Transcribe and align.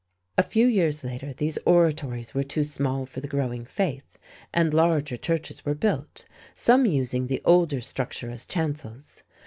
A 0.35 0.41
few 0.41 0.65
years 0.65 1.03
later 1.03 1.31
these 1.31 1.59
oratories 1.63 2.33
were 2.33 2.41
too 2.41 2.63
small 2.63 3.05
for 3.05 3.19
the 3.21 3.27
growing 3.27 3.65
faith, 3.65 4.17
and 4.51 4.73
larger 4.73 5.15
churches 5.15 5.63
were 5.63 5.75
built, 5.75 6.25
some 6.55 6.87
using 6.87 7.27
the 7.27 7.39
older 7.45 7.81
structure 7.81 8.31
as 8.31 8.47
chancels. 8.47 9.21